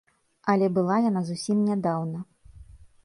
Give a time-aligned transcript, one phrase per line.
[0.53, 2.19] Але была яна зусім нядаўна.